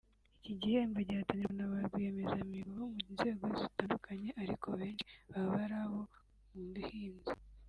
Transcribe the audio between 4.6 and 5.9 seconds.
abenshi baba ari